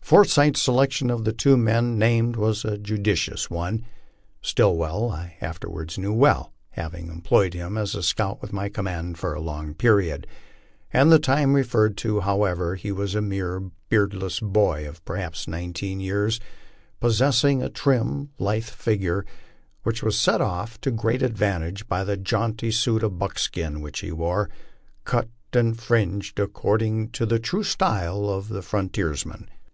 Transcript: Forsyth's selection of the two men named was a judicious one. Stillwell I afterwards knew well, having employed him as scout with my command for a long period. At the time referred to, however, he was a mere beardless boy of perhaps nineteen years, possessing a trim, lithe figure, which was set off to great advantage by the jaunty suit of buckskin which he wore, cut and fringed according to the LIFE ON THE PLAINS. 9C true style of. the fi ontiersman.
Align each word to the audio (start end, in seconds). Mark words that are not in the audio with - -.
Forsyth's 0.00 0.62
selection 0.62 1.10
of 1.10 1.24
the 1.26 1.32
two 1.34 1.58
men 1.58 1.98
named 1.98 2.36
was 2.36 2.64
a 2.64 2.78
judicious 2.78 3.50
one. 3.50 3.84
Stillwell 4.40 5.10
I 5.10 5.36
afterwards 5.42 5.98
knew 5.98 6.10
well, 6.14 6.54
having 6.70 7.08
employed 7.10 7.52
him 7.52 7.76
as 7.76 7.90
scout 8.06 8.40
with 8.40 8.50
my 8.50 8.70
command 8.70 9.18
for 9.18 9.34
a 9.34 9.42
long 9.42 9.74
period. 9.74 10.26
At 10.94 11.10
the 11.10 11.18
time 11.18 11.52
referred 11.52 11.98
to, 11.98 12.20
however, 12.20 12.76
he 12.76 12.90
was 12.92 13.14
a 13.14 13.20
mere 13.20 13.60
beardless 13.90 14.40
boy 14.40 14.88
of 14.88 15.04
perhaps 15.04 15.46
nineteen 15.46 16.00
years, 16.00 16.40
possessing 16.98 17.62
a 17.62 17.68
trim, 17.68 18.30
lithe 18.38 18.64
figure, 18.64 19.26
which 19.82 20.02
was 20.02 20.18
set 20.18 20.40
off 20.40 20.80
to 20.80 20.90
great 20.90 21.20
advantage 21.20 21.86
by 21.88 22.04
the 22.04 22.16
jaunty 22.16 22.70
suit 22.70 23.02
of 23.02 23.18
buckskin 23.18 23.82
which 23.82 24.00
he 24.00 24.10
wore, 24.10 24.48
cut 25.04 25.28
and 25.52 25.78
fringed 25.78 26.40
according 26.40 27.10
to 27.10 27.26
the 27.26 27.34
LIFE 27.34 27.36
ON 27.36 27.42
THE 27.42 27.42
PLAINS. 27.42 27.42
9C 27.42 27.50
true 27.50 27.64
style 27.64 28.28
of. 28.30 28.48
the 28.48 28.62
fi 28.62 28.78
ontiersman. 28.78 29.46